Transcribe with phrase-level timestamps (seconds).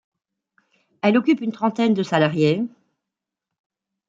[1.03, 2.63] Elle occupe une trentaine de salariés.